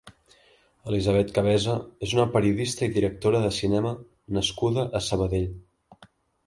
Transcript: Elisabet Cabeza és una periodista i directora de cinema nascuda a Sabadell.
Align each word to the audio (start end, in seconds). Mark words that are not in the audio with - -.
Elisabet 0.91 1.29
Cabeza 1.35 1.75
és 2.07 2.15
una 2.17 2.25
periodista 2.37 2.89
i 2.89 2.97
directora 2.97 3.43
de 3.45 3.53
cinema 3.61 3.93
nascuda 4.39 4.89
a 5.01 5.05
Sabadell. 5.11 5.49